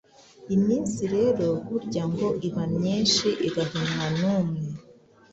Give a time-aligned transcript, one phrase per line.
[0.55, 4.61] Iminsi rero burya ngo iba myinshi igahimwa n'umwe